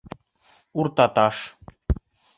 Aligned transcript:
УРТАТАШ 0.79 1.37